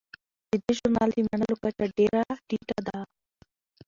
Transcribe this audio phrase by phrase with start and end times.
[0.49, 2.99] د دې ژورنال د منلو کچه ډیره ټیټه ده.